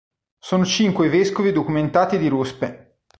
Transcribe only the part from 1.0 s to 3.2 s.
i vescovi documentati di Ruspe.